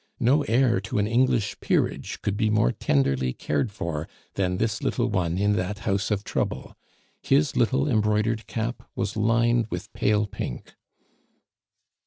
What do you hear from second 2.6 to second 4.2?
tenderly cared for